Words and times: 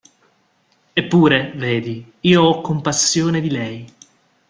Eppure, 0.93 1.51
vedi, 1.55 2.13
io 2.21 2.41
ho 2.41 2.61
compassione 2.61 3.39
di 3.39 3.51
lei. 3.51 3.87